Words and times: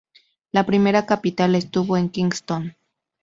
La 0.51 0.65
primera 0.65 1.05
capital 1.05 1.53
estuvo 1.53 1.95
en 1.95 2.09
Kingston. 2.09 2.75